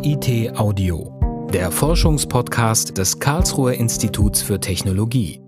[0.00, 5.47] KIT Audio, der Forschungspodcast des Karlsruher Instituts für Technologie.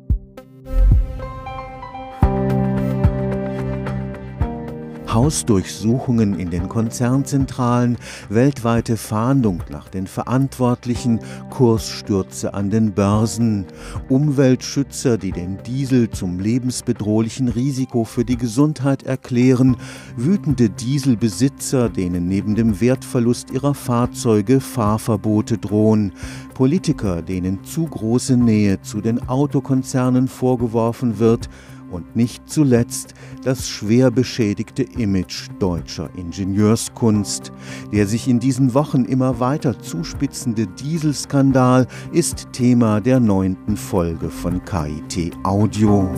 [5.13, 7.97] Hausdurchsuchungen in den Konzernzentralen,
[8.29, 13.67] weltweite Fahndung nach den Verantwortlichen, Kursstürze an den Börsen,
[14.09, 19.77] Umweltschützer, die den Diesel zum lebensbedrohlichen Risiko für die Gesundheit erklären,
[20.17, 26.13] wütende Dieselbesitzer, denen neben dem Wertverlust ihrer Fahrzeuge Fahrverbote drohen,
[26.55, 31.49] Politiker, denen zu große Nähe zu den Autokonzernen vorgeworfen wird,
[31.91, 37.53] und nicht zuletzt das schwer beschädigte Image deutscher Ingenieurskunst.
[37.93, 44.65] Der sich in diesen Wochen immer weiter zuspitzende Dieselskandal ist Thema der neunten Folge von
[44.65, 46.09] KIT Audio.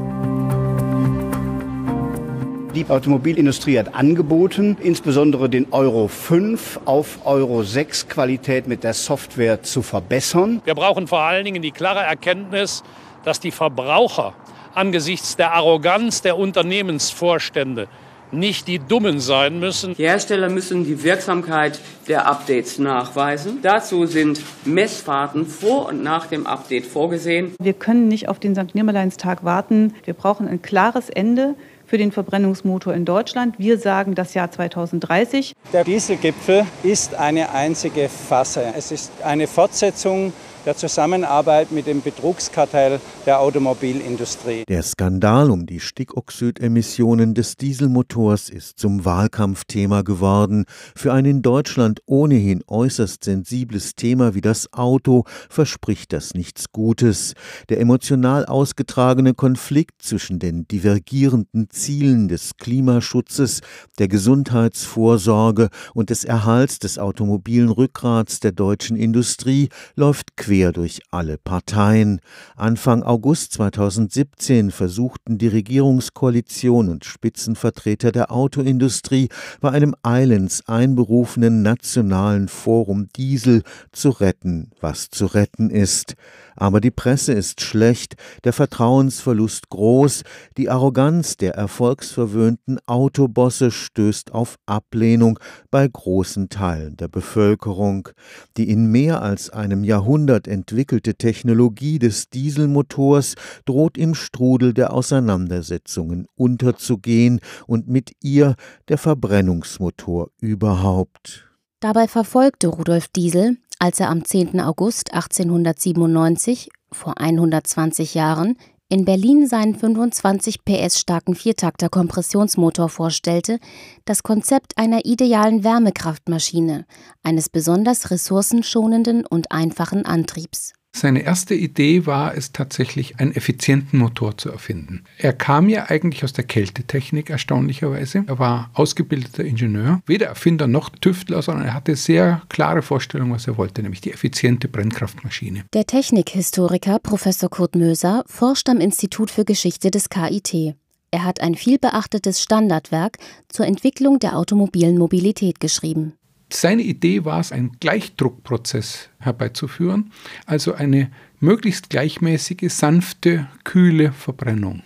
[2.74, 9.62] Die Automobilindustrie hat angeboten, insbesondere den Euro 5 auf Euro 6 Qualität mit der Software
[9.62, 10.62] zu verbessern.
[10.64, 12.82] Wir brauchen vor allen Dingen die klare Erkenntnis,
[13.25, 14.32] dass die Verbraucher
[14.75, 17.89] angesichts der Arroganz der Unternehmensvorstände
[18.33, 19.95] nicht die Dummen sein müssen.
[19.95, 21.78] Die Hersteller müssen die Wirksamkeit
[22.09, 23.59] der Updates nachweisen.
[23.62, 27.55] Dazu sind Messfahrten vor und nach dem Update vorgesehen.
[27.61, 28.75] Wir können nicht auf den St.
[28.75, 29.95] Nimmerleinstag warten.
[30.05, 31.55] Wir brauchen ein klares Ende
[31.87, 33.59] für den Verbrennungsmotor in Deutschland.
[33.59, 35.53] Wir sagen das Jahr 2030.
[35.75, 38.65] Der Dieselgipfel ist eine einzige Fasse.
[38.77, 40.33] Es ist eine Fortsetzung
[40.64, 44.64] der Zusammenarbeit mit dem Betrugskartell der Automobilindustrie.
[44.69, 50.64] Der Skandal um die Stickoxidemissionen des Dieselmotors ist zum Wahlkampfthema geworden.
[50.94, 57.34] Für ein in Deutschland ohnehin äußerst sensibles Thema wie das Auto verspricht das nichts Gutes.
[57.69, 63.60] Der emotional ausgetragene Konflikt zwischen den divergierenden Zielen des Klimaschutzes,
[63.98, 71.00] der Gesundheitsvorsorge und des Erhalts des automobilen Rückgrats der deutschen Industrie läuft quer quer durch
[71.11, 72.20] alle Parteien.
[72.56, 79.31] Anfang August 2017 versuchten die Regierungskoalition und Spitzenvertreter der Autoindustrie
[79.62, 83.62] bei einem eilends einberufenen nationalen Forum Diesel
[83.93, 86.16] zu retten, was zu retten ist.
[86.56, 88.14] Aber die Presse ist schlecht,
[88.44, 90.22] der Vertrauensverlust groß,
[90.56, 95.38] die Arroganz der erfolgsverwöhnten Autobosse stößt auf Ablehnung
[95.70, 98.08] bei großen Teilen der Bevölkerung.
[98.56, 103.34] Die in mehr als einem Jahrhundert entwickelte Technologie des Dieselmotors
[103.64, 108.56] droht im Strudel der Auseinandersetzungen unterzugehen und mit ihr
[108.88, 111.48] der Verbrennungsmotor überhaupt.
[111.80, 114.60] Dabei verfolgte Rudolf Diesel als er am 10.
[114.60, 118.56] August 1897, vor 120 Jahren,
[118.88, 123.59] in Berlin seinen 25 PS starken Viertakter Kompressionsmotor vorstellte,
[124.04, 126.87] das Konzept einer idealen Wärmekraftmaschine,
[127.25, 130.75] eines besonders ressourcenschonenden und einfachen Antriebs.
[130.94, 135.04] Seine erste Idee war es tatsächlich, einen effizienten Motor zu erfinden.
[135.16, 138.25] Er kam ja eigentlich aus der Kältetechnik erstaunlicherweise.
[138.26, 143.47] Er war ausgebildeter Ingenieur, weder Erfinder noch Tüftler, sondern er hatte sehr klare Vorstellungen, was
[143.47, 145.64] er wollte, nämlich die effiziente Brennkraftmaschine.
[145.72, 150.76] Der Technikhistoriker Professor Kurt Möser forscht am Institut für Geschichte des KIT.
[151.10, 156.14] Er hat ein vielbeachtetes Standardwerk zur Entwicklung der automobilen Mobilität geschrieben.
[156.52, 160.12] Seine Idee war es, einen Gleichdruckprozess herbeizuführen,
[160.46, 164.82] also eine möglichst gleichmäßige, sanfte, kühle Verbrennung.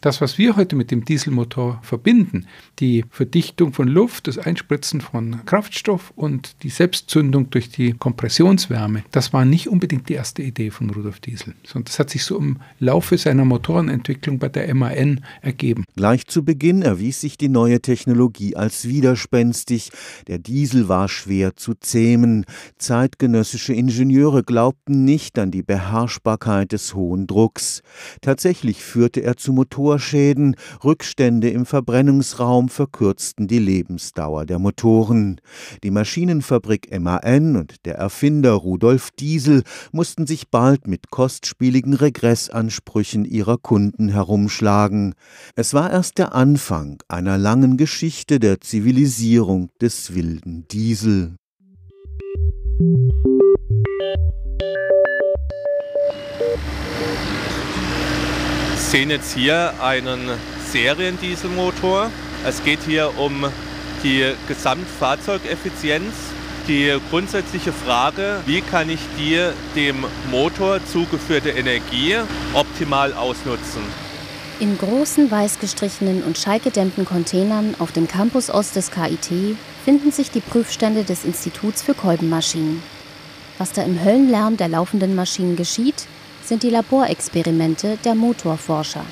[0.00, 2.46] Das, was wir heute mit dem Dieselmotor verbinden,
[2.78, 9.32] die Verdichtung von Luft, das Einspritzen von Kraftstoff und die Selbstzündung durch die Kompressionswärme, das
[9.32, 12.58] war nicht unbedingt die erste Idee von Rudolf Diesel, sondern das hat sich so im
[12.78, 15.82] Laufe seiner Motorenentwicklung bei der MAN ergeben.
[15.96, 19.90] Gleich zu Beginn erwies sich die neue Technologie als widerspenstig.
[20.28, 22.44] Der Diesel war schwer zu zähmen.
[22.76, 27.82] Zeitgenössische Ingenieure glaubten nicht an die Beherrschbarkeit des hohen Drucks.
[28.20, 30.54] Tatsächlich führte er zu Motoren Motorschäden,
[30.84, 35.40] Rückstände im Verbrennungsraum verkürzten die Lebensdauer der Motoren.
[35.82, 43.56] Die Maschinenfabrik MAN und der Erfinder Rudolf Diesel mussten sich bald mit kostspieligen Regressansprüchen ihrer
[43.56, 45.14] Kunden herumschlagen.
[45.56, 51.36] Es war erst der Anfang einer langen Geschichte der Zivilisierung des wilden Diesel.
[58.88, 60.30] Sehen jetzt hier einen
[60.72, 62.10] Seriendieselmotor.
[62.46, 63.44] Es geht hier um
[64.02, 66.14] die Gesamtfahrzeugeffizienz.
[66.68, 69.40] Die grundsätzliche Frage, wie kann ich die
[69.76, 72.16] dem Motor zugeführte Energie
[72.54, 73.82] optimal ausnutzen?
[74.58, 80.30] In großen weiß gestrichenen und schallgedämmten Containern auf dem Campus Ost des KIT befinden sich
[80.30, 82.82] die Prüfstände des Instituts für Kolbenmaschinen.
[83.58, 86.06] Was da im Höllenlärm der laufenden Maschinen geschieht,
[86.48, 89.04] sind die Laborexperimente der Motorforscher.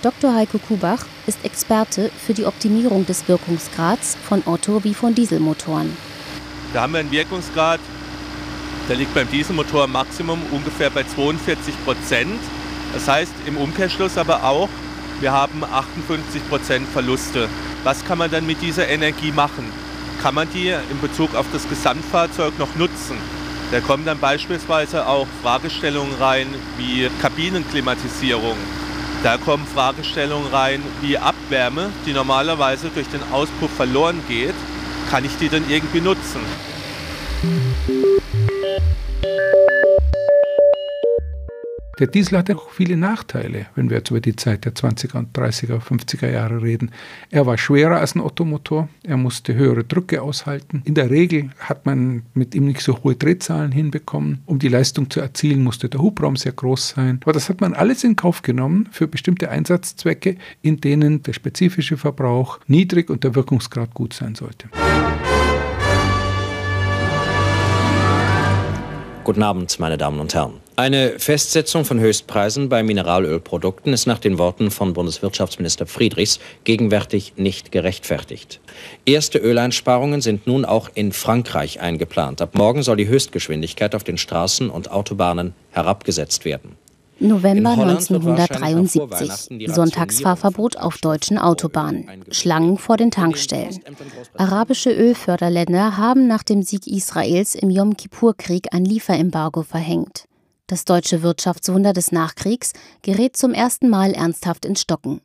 [0.00, 0.34] Dr.
[0.34, 5.94] Heiko Kubach ist Experte für die Optimierung des Wirkungsgrads von Otto wie von Dieselmotoren.
[6.72, 7.78] Da haben wir einen Wirkungsgrad,
[8.88, 12.40] der liegt beim Dieselmotor im Maximum ungefähr bei 42 Prozent.
[12.94, 14.70] Das heißt im Umkehrschluss aber auch,
[15.20, 17.48] wir haben 58 Prozent Verluste.
[17.84, 19.64] Was kann man dann mit dieser Energie machen?
[20.22, 23.16] Kann man die in Bezug auf das Gesamtfahrzeug noch nutzen?
[23.72, 26.46] Da kommen dann beispielsweise auch Fragestellungen rein
[26.76, 28.58] wie Kabinenklimatisierung.
[29.22, 34.54] Da kommen Fragestellungen rein wie Abwärme, die normalerweise durch den Auspuff verloren geht.
[35.10, 36.40] Kann ich die dann irgendwie nutzen?
[42.02, 45.38] Der Diesel hatte auch viele Nachteile, wenn wir jetzt über die Zeit der 20er und
[45.38, 46.90] 30er, 50er Jahre reden.
[47.30, 50.82] Er war schwerer als ein Ottomotor, er musste höhere Drücke aushalten.
[50.84, 54.40] In der Regel hat man mit ihm nicht so hohe Drehzahlen hinbekommen.
[54.46, 57.20] Um die Leistung zu erzielen, musste der Hubraum sehr groß sein.
[57.22, 61.96] Aber das hat man alles in Kauf genommen für bestimmte Einsatzzwecke, in denen der spezifische
[61.96, 64.66] Verbrauch niedrig und der Wirkungsgrad gut sein sollte.
[69.24, 70.54] Guten Abend, meine Damen und Herren.
[70.74, 77.70] Eine Festsetzung von Höchstpreisen bei Mineralölprodukten ist nach den Worten von Bundeswirtschaftsminister Friedrichs gegenwärtig nicht
[77.70, 78.60] gerechtfertigt.
[79.04, 82.42] Erste Öleinsparungen sind nun auch in Frankreich eingeplant.
[82.42, 86.76] Ab morgen soll die Höchstgeschwindigkeit auf den Straßen und Autobahnen herabgesetzt werden.
[87.22, 89.68] November 1973.
[89.72, 92.24] Sonntagsfahrverbot auf deutschen Autobahnen.
[92.30, 93.78] Schlangen vor den Tankstellen.
[94.36, 100.24] Arabische Ölförderländer haben nach dem Sieg Israels im Yom Kippur-Krieg ein Lieferembargo verhängt.
[100.66, 102.72] Das deutsche Wirtschaftswunder des Nachkriegs
[103.02, 105.20] gerät zum ersten Mal ernsthaft ins Stocken.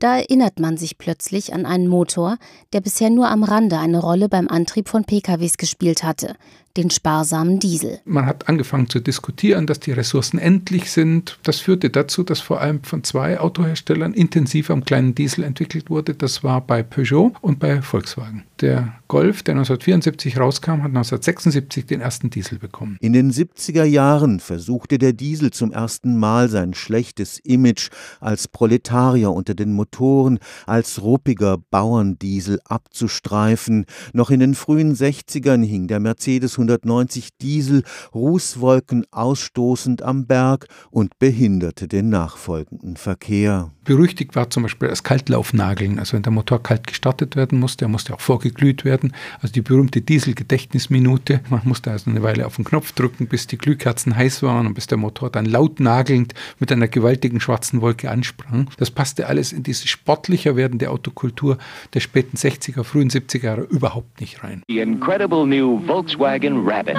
[0.00, 2.38] Da erinnert man sich plötzlich an einen Motor,
[2.72, 6.36] der bisher nur am Rande eine Rolle beim Antrieb von PKWs gespielt hatte,
[6.76, 8.00] den sparsamen Diesel.
[8.04, 11.38] Man hat angefangen zu diskutieren, dass die Ressourcen endlich sind.
[11.42, 16.14] Das führte dazu, dass vor allem von zwei Autoherstellern intensiv am kleinen Diesel entwickelt wurde.
[16.14, 18.44] Das war bei Peugeot und bei Volkswagen.
[18.60, 22.96] Der Golf, der 1974 rauskam, hat 1976 den ersten Diesel bekommen.
[23.00, 27.88] In den 70er Jahren versuchte der Diesel zum ersten Mal sein schlechtes Image
[28.20, 33.86] als Proletarier unter den Motoren, als ruppiger Bauerndiesel abzustreifen.
[34.12, 37.82] Noch in den frühen 60ern hing der Mercedes 190 Diesel
[38.14, 43.72] Rußwolken ausstoßend am Berg und behinderte den nachfolgenden Verkehr.
[43.84, 45.98] Berüchtigt war zum Beispiel das Kaltlaufnageln.
[45.98, 49.14] Also wenn der Motor kalt gestartet werden musste, er musste auch vorgeglüht werden.
[49.40, 51.40] Also die berühmte Dieselgedächtnisminute.
[51.48, 54.74] Man musste also eine Weile auf den Knopf drücken, bis die Glühkerzen heiß waren und
[54.74, 58.68] bis der Motor dann laut nagelnd mit einer gewaltigen schwarzen Wolke ansprang.
[58.76, 61.56] Das passte alles in diese sportlicher werdende Autokultur
[61.94, 64.62] der späten 60er, frühen 70er Jahre überhaupt nicht rein.
[64.68, 66.96] The incredible new Volkswagen Rabbit.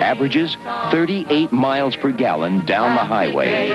[0.00, 0.56] Averages
[0.90, 3.70] 38 miles per gallon down the highway.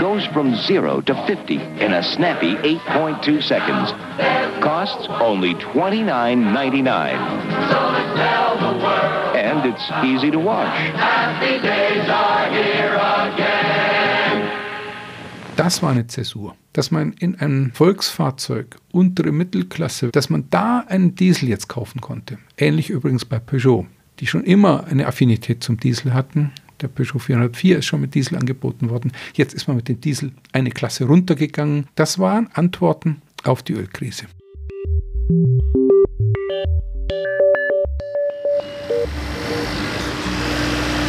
[0.00, 3.92] Goes from zero to 50 in a snappy 8.2 seconds.
[4.62, 7.12] Costs only $29.99.
[9.36, 10.74] And it's easy to wash.
[15.56, 21.16] Das war eine Zäsur, dass man in einem Volksfahrzeug untere Mittelklasse, dass man da einen
[21.16, 22.38] Diesel jetzt kaufen konnte.
[22.56, 23.86] Ähnlich übrigens bei Peugeot,
[24.20, 26.52] die schon immer eine Affinität zum Diesel hatten.
[26.80, 29.10] Der Peugeot 404 ist schon mit Diesel angeboten worden.
[29.34, 31.88] Jetzt ist man mit dem Diesel eine Klasse runtergegangen.
[31.96, 34.26] Das waren Antworten auf die Ölkrise.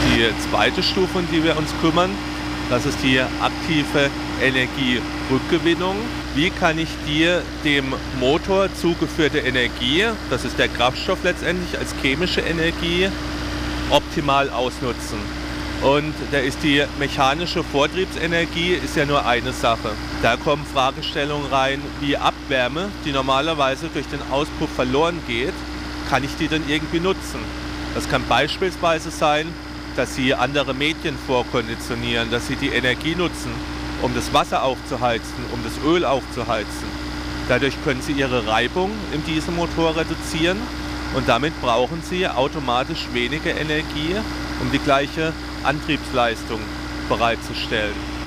[0.05, 2.09] Die zweite Stufe, um die wir uns kümmern,
[2.71, 4.09] das ist die aktive
[4.41, 5.95] Energierückgewinnung.
[6.35, 12.41] Wie kann ich dir dem Motor zugeführte Energie, das ist der Kraftstoff letztendlich als chemische
[12.41, 13.07] Energie,
[13.91, 15.38] optimal ausnutzen?
[15.81, 19.91] Und da ist die mechanische Vortriebsenergie ist ja nur eine Sache.
[20.21, 25.53] Da kommen Fragestellungen rein wie Abwärme, die normalerweise durch den Auspuff verloren geht.
[26.09, 27.39] Kann ich die dann irgendwie nutzen?
[27.95, 29.47] Das kann beispielsweise sein,
[29.95, 33.51] dass sie andere Medien vorkonditionieren, dass sie die Energie nutzen,
[34.01, 36.87] um das Wasser aufzuheizen, um das Öl aufzuheizen.
[37.47, 40.57] Dadurch können sie ihre Reibung im Dieselmotor reduzieren
[41.15, 44.15] und damit brauchen sie automatisch weniger Energie,
[44.61, 46.59] um die gleiche Antriebsleistung
[47.07, 48.18] bereitzustellen.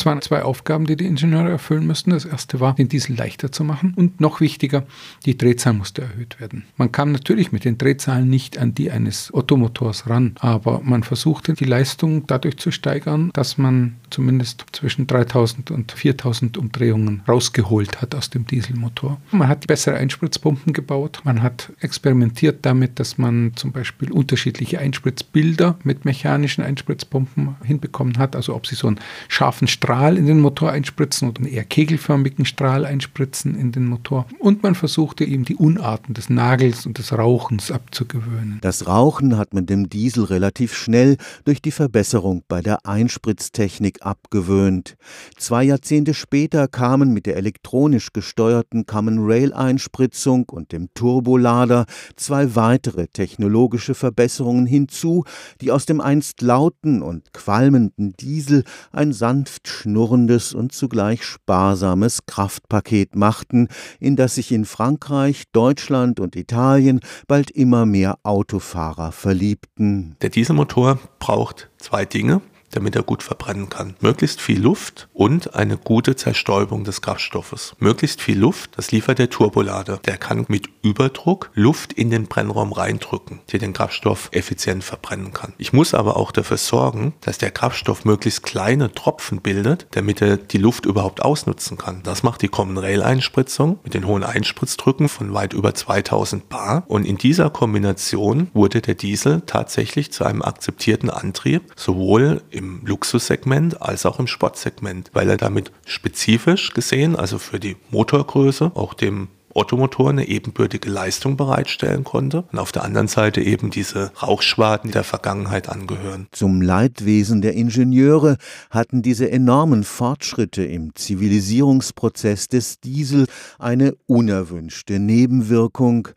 [0.00, 2.08] Es waren zwei Aufgaben, die die Ingenieure erfüllen mussten.
[2.08, 4.84] Das erste war, den Diesel leichter zu machen und noch wichtiger,
[5.26, 6.64] die Drehzahl musste erhöht werden.
[6.78, 11.52] Man kam natürlich mit den Drehzahlen nicht an die eines Ottomotors ran, aber man versuchte
[11.52, 18.14] die Leistung dadurch zu steigern, dass man zumindest zwischen 3000 und 4000 Umdrehungen rausgeholt hat
[18.14, 19.20] aus dem Dieselmotor.
[19.32, 25.78] Man hat bessere Einspritzpumpen gebaut, man hat experimentiert damit, dass man zum Beispiel unterschiedliche Einspritzbilder
[25.84, 30.70] mit mechanischen Einspritzpumpen hinbekommen hat, also ob sie so einen scharfen Strahl in den Motor
[30.70, 34.26] einspritzen oder einen eher kegelförmigen Strahl einspritzen in den Motor.
[34.38, 38.58] Und man versuchte eben die Unarten des Nagels und des Rauchens abzugewöhnen.
[38.60, 44.96] Das Rauchen hat man dem Diesel relativ schnell durch die Verbesserung bei der Einspritztechnik abgewöhnt.
[45.36, 52.54] Zwei Jahrzehnte später kamen mit der elektronisch gesteuerten Common Rail Einspritzung und dem Turbolader zwei
[52.54, 55.24] weitere technologische Verbesserungen hinzu,
[55.60, 63.16] die aus dem einst lauten und qualmenden Diesel ein sanft schnurrendes und zugleich sparsames Kraftpaket
[63.16, 63.68] machten,
[63.98, 70.16] in das sich in Frankreich, Deutschland und Italien bald immer mehr Autofahrer verliebten.
[70.20, 73.94] Der Dieselmotor braucht zwei Dinge damit er gut verbrennen kann.
[74.00, 77.74] Möglichst viel Luft und eine gute Zerstäubung des Kraftstoffes.
[77.78, 79.98] Möglichst viel Luft, das liefert der Turbolader.
[79.98, 85.52] Der kann mit Überdruck Luft in den Brennraum reindrücken, der den Kraftstoff effizient verbrennen kann.
[85.58, 90.36] Ich muss aber auch dafür sorgen, dass der Kraftstoff möglichst kleine Tropfen bildet, damit er
[90.36, 92.02] die Luft überhaupt ausnutzen kann.
[92.02, 96.84] Das macht die Common Rail Einspritzung mit den hohen Einspritzdrücken von weit über 2000 bar.
[96.86, 104.06] Und in dieser Kombination wurde der Diesel tatsächlich zu einem akzeptierten Antrieb, sowohl Luxussegment als
[104.06, 110.10] auch im Sportsegment, weil er damit spezifisch gesehen, also für die Motorgröße, auch dem Ottomotor
[110.10, 115.68] eine ebenbürtige Leistung bereitstellen konnte und auf der anderen Seite eben diese Rauchschwaden der Vergangenheit
[115.68, 116.28] angehören.
[116.32, 118.36] Zum Leidwesen der Ingenieure
[118.70, 123.26] hatten diese enormen Fortschritte im Zivilisierungsprozess des Diesel
[123.58, 126.08] eine unerwünschte Nebenwirkung.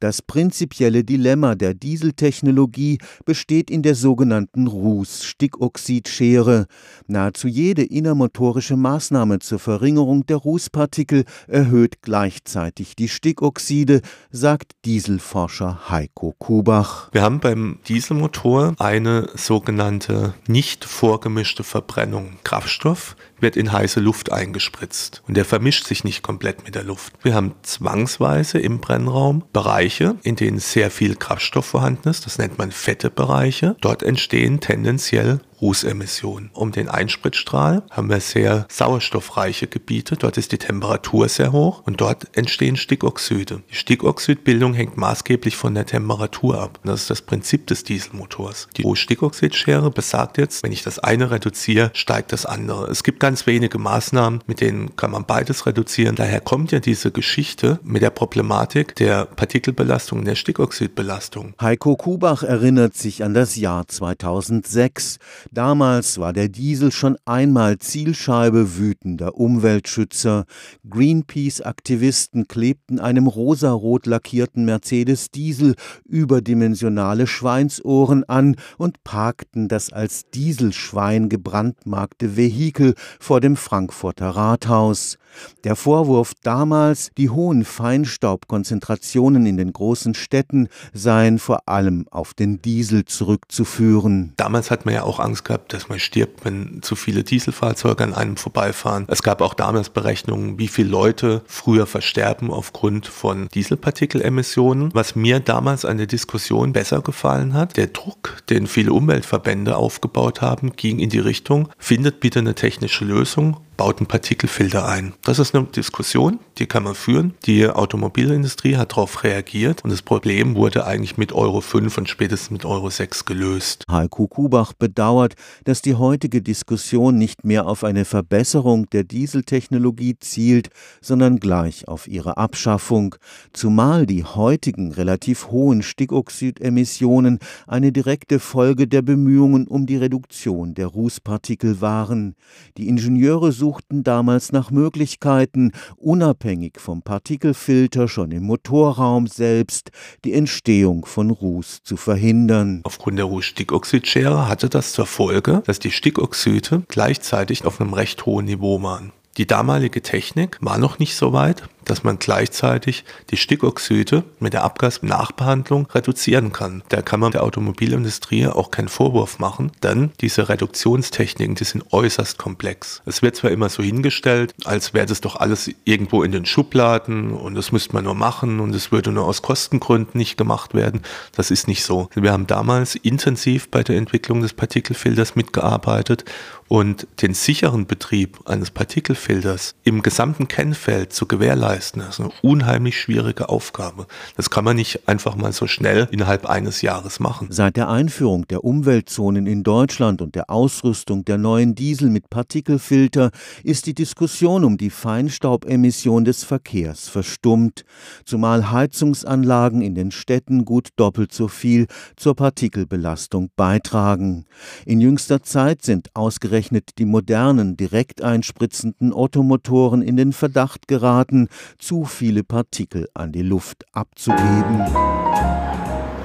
[0.00, 6.66] Das prinzipielle Dilemma der Dieseltechnologie besteht in der sogenannten Ruß-Stickoxidschere.
[7.06, 15.88] Nahezu jede innermotorische Maßnahme zur Verringerung der Rußpartikel erhöht gleichzeitig gleichzeitig die Stickoxide, sagt Dieselforscher
[15.88, 17.08] Heiko Kubach.
[17.12, 22.38] Wir haben beim Dieselmotor eine sogenannte nicht vorgemischte Verbrennung.
[22.44, 27.12] Kraftstoff wird in heiße Luft eingespritzt und der vermischt sich nicht komplett mit der Luft.
[27.22, 32.26] Wir haben zwangsweise im Brennraum Bereiche, in denen sehr viel Kraftstoff vorhanden ist.
[32.26, 33.76] Das nennt man fette Bereiche.
[33.80, 36.50] Dort entstehen tendenziell Rußemissionen.
[36.52, 40.16] Um den Einspritzstrahl haben wir sehr sauerstoffreiche Gebiete.
[40.16, 43.62] Dort ist die Temperatur sehr hoch und dort entstehen Stickoxide.
[43.70, 46.80] Die Stickoxidbildung hängt maßgeblich von der Temperatur ab.
[46.84, 48.68] Das ist das Prinzip des Dieselmotors.
[48.76, 52.90] Die Stickoxidschere besagt jetzt, wenn ich das eine reduziere, steigt das andere.
[52.90, 56.16] Es gibt ganz wenige Maßnahmen, mit denen kann man beides reduzieren.
[56.16, 61.54] Daher kommt ja diese Geschichte mit der Problematik der Partikelbelastung der Stickoxidbelastung.
[61.58, 65.16] Heiko Kubach erinnert sich an das Jahr 2006.
[65.50, 70.44] Damals war der Diesel schon einmal Zielscheibe wütender Umweltschützer.
[70.90, 75.74] Greenpeace-Aktivisten klebten einem rosarot lackierten Mercedes Diesel
[76.04, 85.16] überdimensionale Schweinsohren an und parkten das als Dieselschwein gebrandmarkte Vehikel vor dem Frankfurter Rathaus.
[85.64, 92.60] Der Vorwurf damals, die hohen Feinstaubkonzentrationen in den großen Städten seien vor allem auf den
[92.62, 94.32] Diesel zurückzuführen.
[94.36, 98.14] Damals hat man ja auch Angst gehabt, dass man stirbt, wenn zu viele Dieselfahrzeuge an
[98.14, 99.06] einem vorbeifahren.
[99.08, 104.90] Es gab auch damals Berechnungen, wie viele Leute früher versterben aufgrund von Dieselpartikelemissionen.
[104.94, 110.40] Was mir damals an der Diskussion besser gefallen hat, der Druck, den viele Umweltverbände aufgebaut
[110.40, 115.14] haben, ging in die Richtung, findet bitte eine technische Lösung baut einen Partikelfilter ein.
[115.22, 117.34] Das ist eine Diskussion, die kann man führen.
[117.46, 122.50] Die Automobilindustrie hat darauf reagiert und das Problem wurde eigentlich mit Euro 5 und spätestens
[122.50, 123.84] mit Euro 6 gelöst.
[123.90, 130.68] Heiko Kubach bedauert, dass die heutige Diskussion nicht mehr auf eine Verbesserung der Dieseltechnologie zielt,
[131.00, 133.14] sondern gleich auf ihre Abschaffung,
[133.52, 140.88] zumal die heutigen relativ hohen Stickoxidemissionen eine direkte Folge der Bemühungen um die Reduktion der
[140.88, 142.34] Rußpartikel waren.
[142.76, 149.92] Die Ingenieure suchten damals nach Möglichkeiten, unabhängig vom Partikelfilter schon im Motorraum selbst
[150.24, 152.80] die Entstehung von Ruß zu verhindern.
[152.82, 158.46] Aufgrund der Rußstickoxidschere hatte das zur Folge, dass die Stickoxide gleichzeitig auf einem recht hohen
[158.46, 159.12] Niveau waren.
[159.36, 164.64] Die damalige Technik war noch nicht so weit, dass man gleichzeitig die Stickoxide mit der
[164.64, 166.82] Abgasnachbehandlung reduzieren kann.
[166.88, 172.38] Da kann man der Automobilindustrie auch keinen Vorwurf machen, denn diese Reduktionstechniken, die sind äußerst
[172.38, 173.02] komplex.
[173.06, 177.32] Es wird zwar immer so hingestellt, als wäre das doch alles irgendwo in den Schubladen
[177.32, 181.02] und das müsste man nur machen und es würde nur aus Kostengründen nicht gemacht werden.
[181.32, 182.08] Das ist nicht so.
[182.14, 186.24] Wir haben damals intensiv bei der Entwicklung des Partikelfilters mitgearbeitet
[186.72, 193.48] und den sicheren Betrieb eines Partikelfilters im gesamten Kennfeld zu gewährleisten, ist eine unheimlich schwierige
[193.48, 194.06] Aufgabe.
[194.36, 197.48] Das kann man nicht einfach mal so schnell innerhalb eines Jahres machen.
[197.50, 203.30] Seit der Einführung der Umweltzonen in Deutschland und der Ausrüstung der neuen Diesel mit Partikelfilter
[203.62, 207.84] ist die Diskussion um die Feinstaubemission des Verkehrs verstummt,
[208.24, 211.86] zumal Heizungsanlagen in den Städten gut doppelt so viel
[212.16, 214.46] zur Partikelbelastung beitragen.
[214.86, 221.48] In jüngster Zeit sind ausgerechnet ausgerechnet die modernen, direkt einspritzenden Ottomotoren in den Verdacht geraten,
[221.78, 224.86] zu viele Partikel an die Luft abzugeben.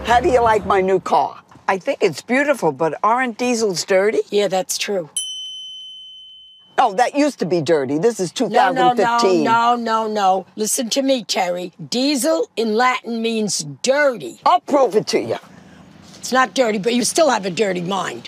[0.06, 1.44] How do you like my new car?
[1.68, 4.22] I think it's beautiful, but aren't diesels dirty?
[4.30, 5.10] Yeah, that's true.
[6.80, 7.98] Oh, that used to be dirty.
[7.98, 9.44] This is 2015.
[9.44, 10.46] No, no, no, no, no.
[10.56, 11.74] Listen to me, Terry.
[11.90, 14.40] Diesel in Latin means dirty.
[14.46, 15.38] I'll prove it to you.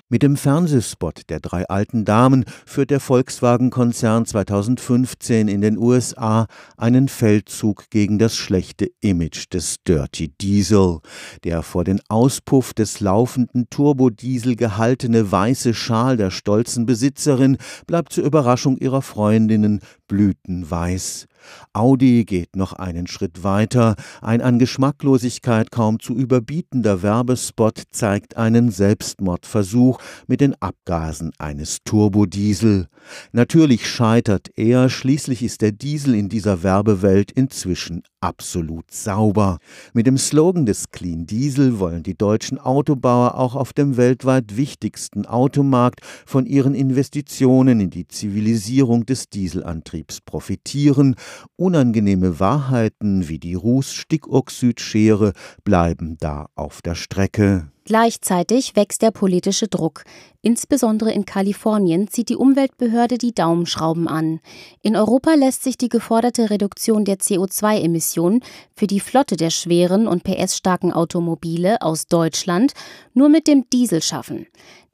[0.10, 7.10] Mit dem Fernsehspot der drei alten Damen führt der Volkswagen-Konzern 2015 in den USA einen
[7.10, 11.00] Feldzug gegen das schlechte Image des Dirty Diesel.
[11.44, 18.24] Der vor den Auspuff des laufenden Turbodiesel gehaltene weiße Schal der stolzen Besitzerin bleibt zur
[18.24, 21.28] Überraschung ihrer Freundinnen blütenweiß.
[21.72, 23.96] Audi geht noch einen Schritt weiter.
[24.22, 32.88] Ein an Geschmacklosigkeit kaum zu überbietender Werbespot zeigt einen Selbstmordversuch mit den Abgasen eines Turbodiesel.
[33.32, 39.60] Natürlich scheitert er, schließlich ist der Diesel in dieser Werbewelt inzwischen absolut sauber.
[39.94, 45.26] Mit dem Slogan des Clean Diesel wollen die deutschen Autobauer auch auf dem weltweit wichtigsten
[45.26, 51.16] Automarkt von ihren Investitionen in die Zivilisierung des Dieselantriebs profitieren.
[51.56, 57.72] Unangenehme Wahrheiten wie die Ruß-Stickoxidschere bleiben da auf der Strecke.
[57.90, 60.04] Gleichzeitig wächst der politische Druck.
[60.44, 64.42] Insbesondere in Kalifornien zieht die Umweltbehörde die Daumenschrauben an.
[64.84, 68.42] In Europa lässt sich die geforderte Reduktion der CO2-Emissionen
[68.76, 72.74] für die Flotte der schweren und PS-starken Automobile aus Deutschland
[73.16, 74.46] nur mit dem Diesel schaffen.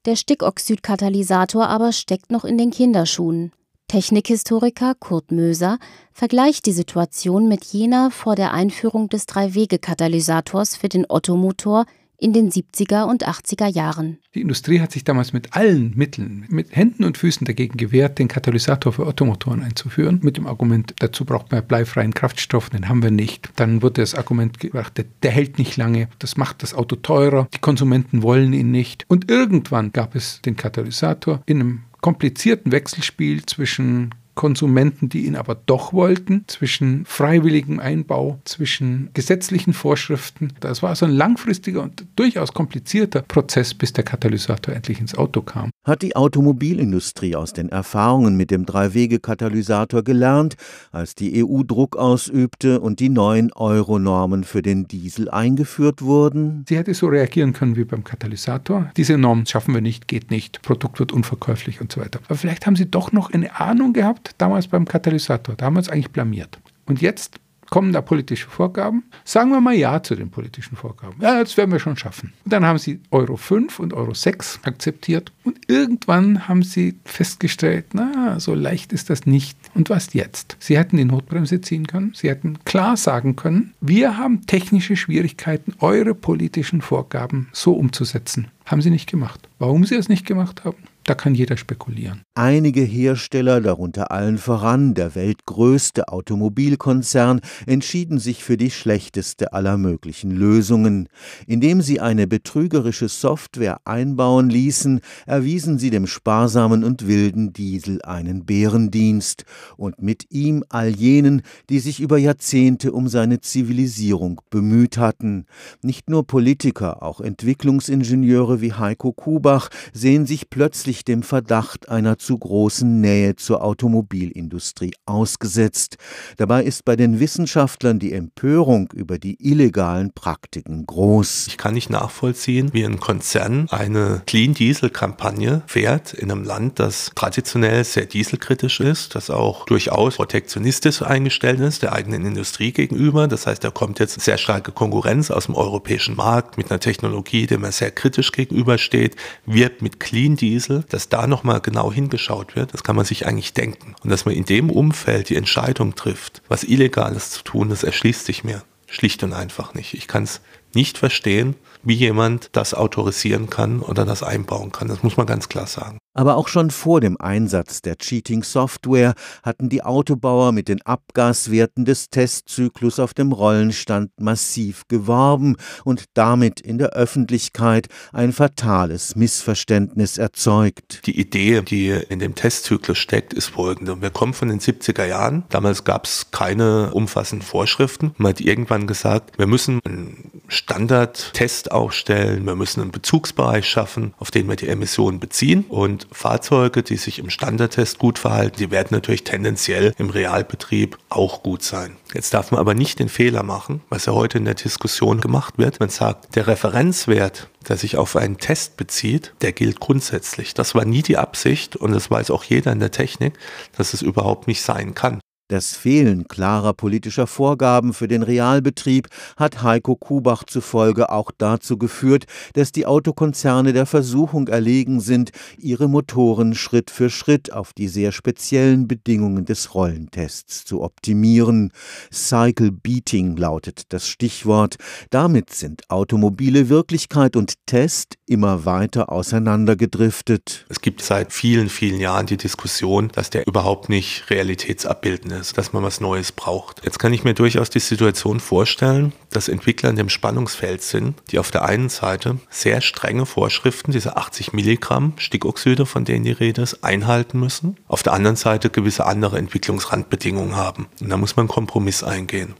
[0.06, 3.52] Der Stickoxidkatalysator aber steckt noch in den Kinderschuhen.
[3.88, 5.78] Technikhistoriker Kurt Möser
[6.12, 11.86] vergleicht die Situation mit jener vor der Einführung des Drei-Wege-Katalysators für den Ottomotor
[12.18, 14.18] in den 70er und 80er Jahren.
[14.34, 18.28] Die Industrie hat sich damals mit allen Mitteln, mit Händen und Füßen dagegen gewehrt, den
[18.28, 23.12] Katalysator für Ottomotoren einzuführen, mit dem Argument, dazu braucht man bleifreien Kraftstoff, den haben wir
[23.12, 23.50] nicht.
[23.58, 27.48] Dann wurde das Argument gebracht, der, der hält nicht lange, das macht das Auto teurer,
[27.54, 29.06] die Konsumenten wollen ihn nicht.
[29.08, 35.56] Und irgendwann gab es den Katalysator in einem komplizierten Wechselspiel zwischen Konsumenten, die ihn aber
[35.56, 40.54] doch wollten, zwischen freiwilligem Einbau, zwischen gesetzlichen Vorschriften.
[40.60, 45.42] Das war also ein langfristiger und durchaus komplizierter Prozess, bis der Katalysator endlich ins Auto
[45.42, 45.72] kam.
[45.86, 50.56] Hat die Automobilindustrie aus den Erfahrungen mit dem Drei-Wege-Katalysator gelernt,
[50.92, 56.66] als die EU Druck ausübte und die neuen Euro-Normen für den Diesel eingeführt wurden?
[56.68, 58.92] Sie hätte so reagieren können wie beim Katalysator.
[58.98, 62.20] Diese Norm schaffen wir nicht, geht nicht, Produkt wird unverkäuflich und so weiter.
[62.26, 65.56] Aber vielleicht haben Sie doch noch eine Ahnung gehabt, damals beim Katalysator.
[65.56, 66.60] Da haben wir uns eigentlich blamiert.
[66.86, 69.04] Und jetzt kommen da politische Vorgaben.
[69.24, 71.16] Sagen wir mal Ja zu den politischen Vorgaben.
[71.22, 72.34] Ja, das werden wir schon schaffen.
[72.44, 75.32] Und dann haben sie Euro 5 und Euro 6 akzeptiert.
[75.44, 79.58] Und irgendwann haben sie festgestellt, na, so leicht ist das nicht.
[79.74, 80.58] Und was jetzt?
[80.60, 82.14] Sie hätten die Notbremse ziehen können.
[82.16, 88.48] Sie hätten klar sagen können, wir haben technische Schwierigkeiten, eure politischen Vorgaben so umzusetzen.
[88.66, 89.48] Haben sie nicht gemacht.
[89.60, 90.78] Warum sie es nicht gemacht haben?
[91.08, 92.24] Da kann jeder spekulieren.
[92.34, 100.32] Einige Hersteller, darunter allen voran der weltgrößte Automobilkonzern, entschieden sich für die schlechteste aller möglichen
[100.32, 101.08] Lösungen.
[101.46, 108.44] Indem sie eine betrügerische Software einbauen ließen, erwiesen sie dem sparsamen und wilden Diesel einen
[108.44, 109.46] Bärendienst
[109.78, 115.46] und mit ihm all jenen, die sich über Jahrzehnte um seine Zivilisierung bemüht hatten.
[115.84, 122.18] Nicht nur Politiker, auch Entwicklungsingenieure wie Heiko Kubach sehen sich plötzlich sich dem Verdacht einer
[122.18, 125.98] zu großen Nähe zur Automobilindustrie ausgesetzt.
[126.38, 131.48] Dabei ist bei den Wissenschaftlern die Empörung über die illegalen Praktiken groß.
[131.48, 136.80] Ich kann nicht nachvollziehen, wie ein Konzern eine Clean Diesel Kampagne fährt in einem Land,
[136.80, 143.28] das traditionell sehr dieselkritisch ist, das auch durchaus protektionistisch eingestellt ist der eigenen Industrie gegenüber.
[143.28, 147.48] Das heißt, da kommt jetzt sehr starke Konkurrenz aus dem europäischen Markt mit einer Technologie,
[147.48, 152.74] dem er sehr kritisch gegenübersteht, wirbt mit Clean Diesel, dass da nochmal genau hingeschaut wird,
[152.74, 153.96] das kann man sich eigentlich denken.
[154.04, 158.26] Und dass man in dem Umfeld die Entscheidung trifft, was Illegales zu tun, das erschließt
[158.26, 159.94] sich mir schlicht und einfach nicht.
[159.94, 160.42] Ich kann es
[160.74, 164.88] nicht verstehen, wie jemand das autorisieren kann oder das einbauen kann.
[164.88, 165.98] Das muss man ganz klar sagen.
[166.16, 172.10] Aber auch schon vor dem Einsatz der Cheating-Software hatten die Autobauer mit den Abgaswerten des
[172.10, 181.02] Testzyklus auf dem Rollenstand massiv geworben und damit in der Öffentlichkeit ein fatales Missverständnis erzeugt.
[181.06, 184.02] Die Idee, die in dem Testzyklus steckt, ist folgende.
[184.02, 185.44] Wir kommen von den 70er Jahren.
[185.50, 188.16] Damals gab es keine umfassenden Vorschriften.
[188.18, 194.32] Man hat irgendwann gesagt, wir müssen einen Standardtest aufstellen, wir müssen einen Bezugsbereich schaffen, auf
[194.32, 198.90] den wir die Emissionen beziehen und Fahrzeuge, die sich im Standardtest gut verhalten, die werden
[198.92, 201.98] natürlich tendenziell im Realbetrieb auch gut sein.
[202.14, 205.58] Jetzt darf man aber nicht den Fehler machen, was ja heute in der Diskussion gemacht
[205.58, 205.80] wird.
[205.80, 210.54] Man sagt, der Referenzwert, der sich auf einen Test bezieht, der gilt grundsätzlich.
[210.54, 213.34] Das war nie die Absicht und das weiß auch jeder in der Technik,
[213.78, 215.20] dass es überhaupt nicht sein kann.
[215.48, 222.26] Das Fehlen klarer politischer Vorgaben für den Realbetrieb hat Heiko Kubach zufolge auch dazu geführt,
[222.54, 225.30] dass die Autokonzerne der Versuchung erlegen sind,
[225.60, 231.72] ihre Motoren Schritt für Schritt auf die sehr speziellen Bedingungen des Rollentests zu optimieren.
[232.12, 234.78] Cycle Beating lautet das Stichwort.
[235.12, 240.66] Damit sind automobile Wirklichkeit und Test immer weiter auseinandergedriftet.
[240.70, 245.74] Es gibt seit vielen, vielen Jahren die Diskussion, dass der überhaupt nicht realitätsabbildend ist, dass
[245.74, 246.84] man was Neues braucht.
[246.84, 251.40] Jetzt kann ich mir durchaus die Situation vorstellen, dass Entwickler in dem Spannungsfeld sind, die
[251.40, 256.62] auf der einen Seite sehr strenge Vorschriften, diese 80 Milligramm Stickoxide, von denen die Rede
[256.62, 260.88] ist, einhalten müssen, auf der anderen Seite gewisse andere Entwicklungsrandbedingungen haben.
[261.02, 262.56] Und da muss man einen Kompromiss eingehen.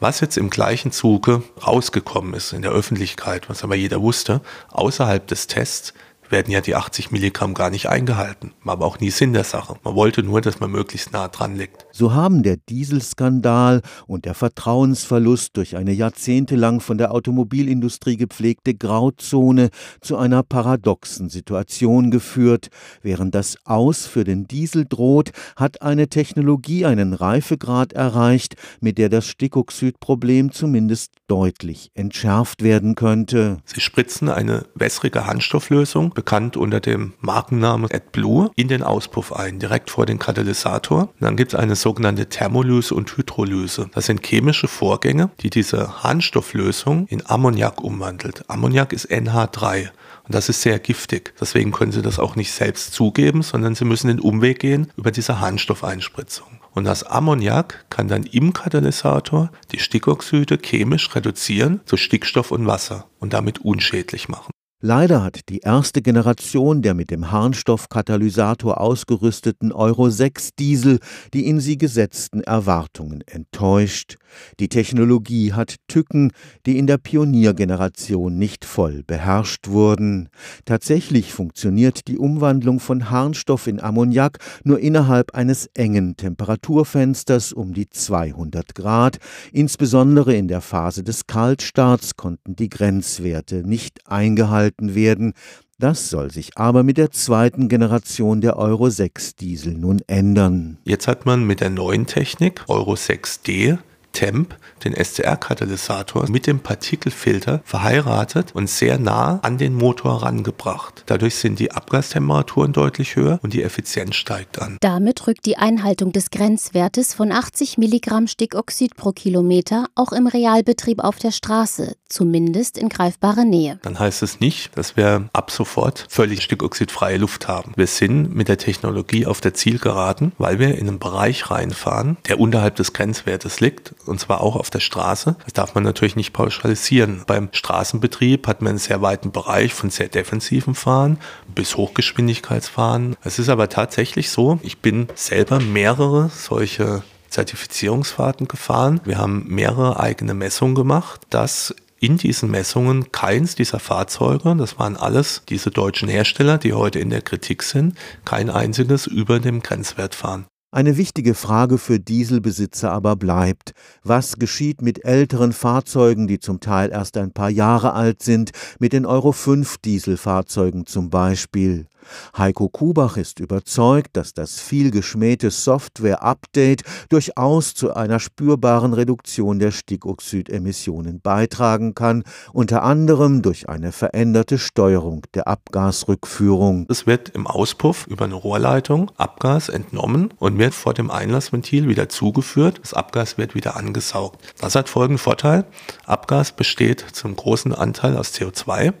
[0.00, 5.26] Was jetzt im gleichen Zuge rausgekommen ist in der Öffentlichkeit, was aber jeder wusste, außerhalb
[5.26, 5.92] des Tests
[6.30, 8.52] werden ja die 80 Milligramm gar nicht eingehalten.
[8.62, 9.76] War aber auch nie Sinn der Sache.
[9.84, 11.86] Man wollte nur, dass man möglichst nah dran liegt.
[11.92, 19.70] So haben der Dieselskandal und der Vertrauensverlust durch eine jahrzehntelang von der Automobilindustrie gepflegte Grauzone
[20.00, 22.68] zu einer paradoxen Situation geführt.
[23.02, 29.08] Während das Aus für den Diesel droht, hat eine Technologie einen Reifegrad erreicht, mit der
[29.08, 33.58] das Stickoxidproblem zumindest deutlich entschärft werden könnte.
[33.64, 39.88] Sie spritzen eine wässrige Handstofflösung bekannt unter dem Markennamen AdBlue, in den Auspuff ein, direkt
[39.88, 41.04] vor den Katalysator.
[41.04, 43.88] Und dann gibt es eine sogenannte Thermolyse und Hydrolyse.
[43.94, 48.44] Das sind chemische Vorgänge, die diese Harnstofflösung in Ammoniak umwandelt.
[48.48, 49.88] Ammoniak ist NH3.
[50.24, 51.32] Und das ist sehr giftig.
[51.40, 55.12] Deswegen können Sie das auch nicht selbst zugeben, sondern Sie müssen den Umweg gehen über
[55.12, 56.48] diese Harnstoffeinspritzung.
[56.74, 63.06] Und das Ammoniak kann dann im Katalysator die Stickoxide chemisch reduzieren zu Stickstoff und Wasser
[63.20, 64.52] und damit unschädlich machen.
[64.82, 71.00] Leider hat die erste Generation der mit dem Harnstoffkatalysator ausgerüsteten Euro 6 Diesel
[71.34, 74.16] die in sie gesetzten Erwartungen enttäuscht.
[74.58, 76.32] Die Technologie hat Tücken,
[76.64, 80.30] die in der Pioniergeneration nicht voll beherrscht wurden.
[80.64, 87.90] Tatsächlich funktioniert die Umwandlung von Harnstoff in Ammoniak nur innerhalb eines engen Temperaturfensters um die
[87.90, 89.18] 200 Grad.
[89.52, 95.34] Insbesondere in der Phase des Kaltstarts konnten die Grenzwerte nicht eingehalten gehalten werden.
[95.78, 100.78] Das soll sich aber mit der zweiten Generation der Euro 6 Diesel nun ändern.
[100.84, 103.78] Jetzt hat man mit der neuen Technik Euro 6D
[104.20, 104.54] Temp,
[104.84, 111.04] den SCR-Katalysator, mit dem Partikelfilter verheiratet und sehr nah an den Motor rangebracht.
[111.06, 114.76] Dadurch sind die Abgastemperaturen deutlich höher und die Effizienz steigt an.
[114.82, 121.02] Damit rückt die Einhaltung des Grenzwertes von 80 Milligramm Stickoxid pro Kilometer auch im Realbetrieb
[121.02, 123.78] auf der Straße, zumindest in greifbare Nähe.
[123.80, 127.72] Dann heißt es nicht, dass wir ab sofort völlig stickoxidfreie Luft haben.
[127.76, 132.38] Wir sind mit der Technologie auf der Zielgeraden, weil wir in einen Bereich reinfahren, der
[132.38, 135.36] unterhalb des Grenzwertes liegt und zwar auch auf der Straße.
[135.44, 137.22] Das darf man natürlich nicht pauschalisieren.
[137.26, 141.18] Beim Straßenbetrieb hat man einen sehr weiten Bereich von sehr defensiven Fahren
[141.54, 143.16] bis Hochgeschwindigkeitsfahren.
[143.22, 149.00] Es ist aber tatsächlich so, ich bin selber mehrere solche Zertifizierungsfahrten gefahren.
[149.04, 154.96] Wir haben mehrere eigene Messungen gemacht, dass in diesen Messungen keins dieser Fahrzeuge, das waren
[154.96, 160.14] alles diese deutschen Hersteller, die heute in der Kritik sind, kein einziges über dem Grenzwert
[160.14, 160.46] fahren.
[160.72, 163.72] Eine wichtige Frage für Dieselbesitzer aber bleibt,
[164.04, 168.92] was geschieht mit älteren Fahrzeugen, die zum Teil erst ein paar Jahre alt sind, mit
[168.92, 171.88] den Euro 5 Dieselfahrzeugen zum Beispiel.
[172.36, 181.20] Heiko Kubach ist überzeugt, dass das vielgeschmähte Software-Update durchaus zu einer spürbaren Reduktion der Stickoxidemissionen
[181.20, 186.86] beitragen kann, unter anderem durch eine veränderte Steuerung der Abgasrückführung.
[186.88, 192.08] Es wird im Auspuff über eine Rohrleitung Abgas entnommen und wird vor dem Einlassventil wieder
[192.08, 192.80] zugeführt.
[192.82, 194.54] Das Abgas wird wieder angesaugt.
[194.60, 195.64] Das hat folgenden Vorteil.
[196.06, 198.92] Abgas besteht zum großen Anteil aus CO2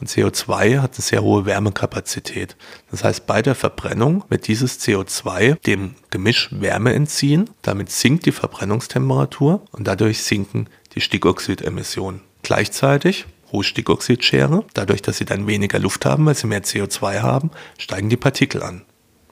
[0.00, 2.56] und CO2 hat eine sehr hohe Wärmekapazität.
[2.90, 7.50] Das heißt, bei der Verbrennung wird dieses CO2 dem Gemisch Wärme entziehen.
[7.62, 12.22] Damit sinkt die Verbrennungstemperatur und dadurch sinken die Stickoxidemissionen.
[12.42, 17.50] Gleichzeitig hohe Stickoxidschere, dadurch, dass sie dann weniger Luft haben, weil sie mehr CO2 haben,
[17.78, 18.82] steigen die Partikel an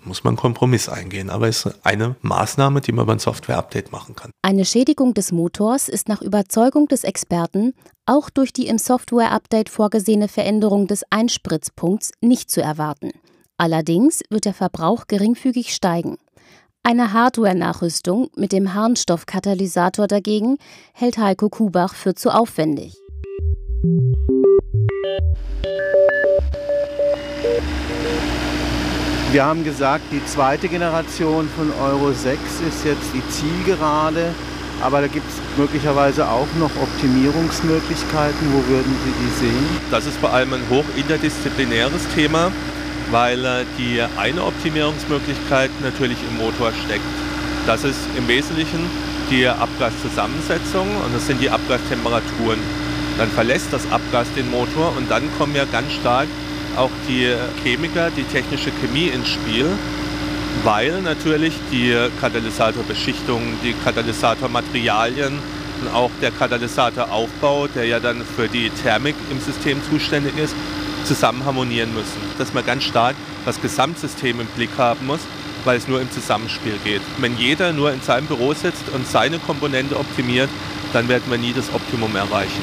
[0.04, 1.30] muss man einen Kompromiss eingehen.
[1.30, 4.30] Aber es ist eine Maßnahme, die man beim Software-Update machen kann.
[4.42, 7.74] Eine Schädigung des Motors ist nach Überzeugung des Experten
[8.06, 13.10] auch durch die im Software-Update vorgesehene Veränderung des Einspritzpunkts nicht zu erwarten.
[13.58, 16.16] Allerdings wird der Verbrauch geringfügig steigen.
[16.82, 20.56] Eine Hardware-Nachrüstung mit dem Harnstoffkatalysator dagegen
[20.94, 22.94] hält Heiko Kubach für zu aufwendig.
[29.30, 34.32] Wir haben gesagt, die zweite Generation von Euro 6 ist jetzt die Zielgerade,
[34.80, 38.54] aber da gibt es möglicherweise auch noch Optimierungsmöglichkeiten.
[38.54, 39.66] Wo würden Sie die sehen?
[39.90, 42.50] Das ist vor allem ein hoch interdisziplinäres Thema,
[43.10, 47.04] weil äh, die eine Optimierungsmöglichkeit natürlich im Motor steckt.
[47.66, 48.80] Das ist im Wesentlichen
[49.30, 52.60] die Abgaszusammensetzung und das sind die Abgastemperaturen.
[53.18, 56.28] Dann verlässt das Abgas den Motor und dann kommen ja ganz stark
[56.78, 59.66] auch die Chemiker, die technische Chemie ins Spiel,
[60.64, 65.38] weil natürlich die Katalysatorbeschichtung, die Katalysatormaterialien
[65.80, 70.54] und auch der Katalysatoraufbau, der ja dann für die Thermik im System zuständig ist,
[71.04, 72.20] zusammen harmonieren müssen.
[72.38, 75.20] Dass man ganz stark das Gesamtsystem im Blick haben muss,
[75.64, 77.02] weil es nur im Zusammenspiel geht.
[77.18, 80.48] Wenn jeder nur in seinem Büro sitzt und seine Komponente optimiert,
[80.92, 82.62] dann werden wir nie das Optimum erreichen.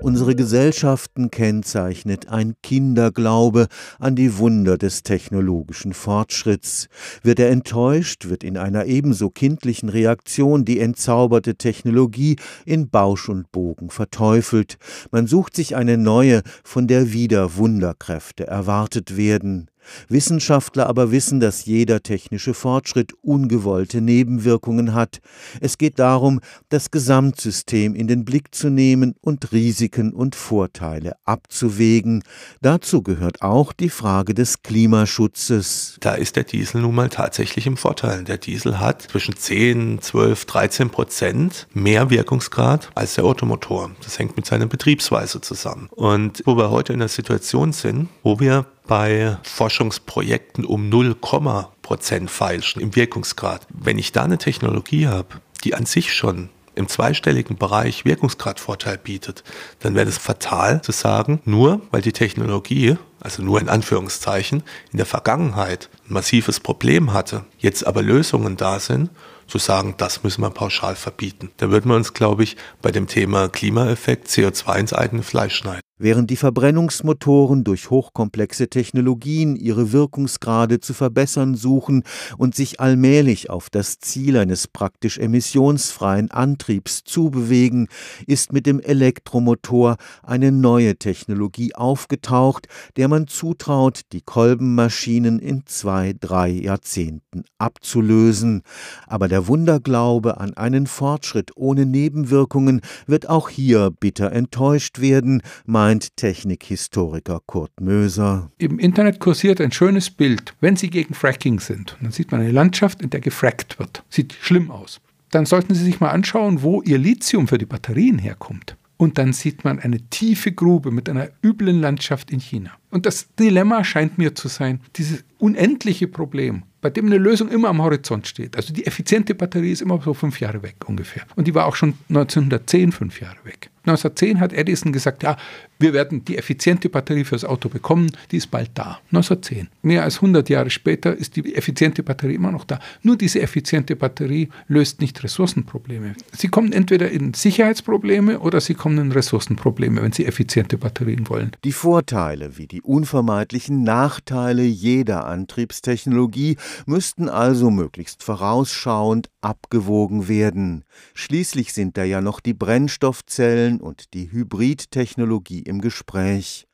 [0.00, 3.66] Unsere Gesellschaften kennzeichnet ein Kinderglaube
[3.98, 6.86] an die Wunder des technologischen Fortschritts.
[7.24, 13.50] Wird er enttäuscht, wird in einer ebenso kindlichen Reaktion die entzauberte Technologie in Bausch und
[13.50, 14.78] Bogen verteufelt.
[15.10, 19.68] Man sucht sich eine neue, von der wieder Wunderkräfte erwartet werden.
[20.08, 25.20] Wissenschaftler aber wissen, dass jeder technische Fortschritt ungewollte Nebenwirkungen hat.
[25.60, 32.22] Es geht darum, das Gesamtsystem in den Blick zu nehmen und Risiken und Vorteile abzuwägen.
[32.60, 35.96] Dazu gehört auch die Frage des Klimaschutzes.
[36.00, 38.24] Da ist der Diesel nun mal tatsächlich im Vorteil.
[38.24, 43.90] Der Diesel hat zwischen 10, 12, 13 Prozent mehr Wirkungsgrad als der Automotor.
[44.02, 45.88] Das hängt mit seiner Betriebsweise zusammen.
[45.90, 52.30] Und wo wir heute in der Situation sind, wo wir bei Forschungsprojekten um 0, Prozent
[52.30, 53.66] feilschen im Wirkungsgrad.
[53.68, 59.44] Wenn ich da eine Technologie habe, die an sich schon im zweistelligen Bereich Wirkungsgradvorteil bietet,
[59.80, 64.96] dann wäre es fatal zu sagen, nur weil die Technologie, also nur in Anführungszeichen, in
[64.96, 69.10] der Vergangenheit ein massives Problem hatte, jetzt aber Lösungen da sind,
[69.48, 71.50] zu sagen, das müssen wir pauschal verbieten.
[71.56, 75.87] Da würden wir uns, glaube ich, bei dem Thema Klimaeffekt CO2 ins eigene Fleisch schneiden.
[76.00, 82.04] Während die Verbrennungsmotoren durch hochkomplexe Technologien ihre Wirkungsgrade zu verbessern suchen
[82.36, 87.88] und sich allmählich auf das Ziel eines praktisch emissionsfreien Antriebs zubewegen,
[88.28, 96.14] ist mit dem Elektromotor eine neue Technologie aufgetaucht, der man zutraut, die Kolbenmaschinen in zwei,
[96.18, 98.62] drei Jahrzehnten abzulösen.
[99.08, 105.42] Aber der Wunderglaube an einen Fortschritt ohne Nebenwirkungen wird auch hier bitter enttäuscht werden,
[105.88, 108.50] meint Technikhistoriker Kurt Möser.
[108.58, 111.96] Im Internet kursiert ein schönes Bild, wenn Sie gegen Fracking sind.
[112.02, 114.04] Dann sieht man eine Landschaft, in der gefrackt wird.
[114.10, 115.00] Sieht schlimm aus.
[115.30, 118.76] Dann sollten Sie sich mal anschauen, wo Ihr Lithium für die Batterien herkommt.
[118.98, 122.72] Und dann sieht man eine tiefe Grube mit einer üblen Landschaft in China.
[122.90, 127.68] Und das Dilemma scheint mir zu sein, diese unendliche Problem, bei dem eine Lösung immer
[127.68, 128.56] am Horizont steht.
[128.56, 131.24] Also die effiziente Batterie ist immer so fünf Jahre weg ungefähr.
[131.36, 133.70] Und die war auch schon 1910 fünf Jahre weg.
[133.88, 135.36] 1910 hat Edison gesagt, ja,
[135.78, 139.00] wir werden die effiziente Batterie fürs Auto bekommen, die ist bald da.
[139.12, 139.68] 1910.
[139.82, 142.80] Mehr als 100 Jahre später ist die effiziente Batterie immer noch da.
[143.02, 146.14] Nur diese effiziente Batterie löst nicht Ressourcenprobleme.
[146.32, 151.52] Sie kommen entweder in Sicherheitsprobleme oder sie kommen in Ressourcenprobleme, wenn sie effiziente Batterien wollen.
[151.64, 160.84] Die Vorteile wie die unvermeidlichen Nachteile jeder Antriebstechnologie müssten also möglichst vorausschauend abgewogen werden.
[161.14, 166.66] Schließlich sind da ja noch die Brennstoffzellen und die Hybridtechnologie im Gespräch.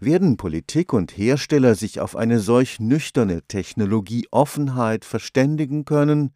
[0.00, 6.32] Werden Politik und Hersteller sich auf eine solch nüchterne Technologieoffenheit verständigen können,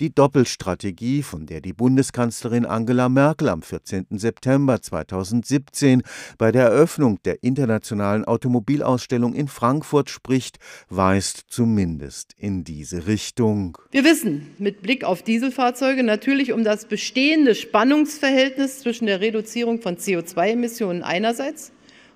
[0.00, 4.06] die Doppelstrategie, von der die Bundeskanzlerin Angela Merkel am 14.
[4.10, 6.02] September 2017
[6.38, 10.58] bei der Eröffnung der internationalen Automobilausstellung in Frankfurt spricht,
[10.88, 13.78] weist zumindest in diese Richtung.
[13.90, 19.96] Wir wissen mit Blick auf Dieselfahrzeuge natürlich um das bestehende Spannungsverhältnis zwischen der Reduzierung von
[19.96, 21.72] CO2-Emissionen einerseits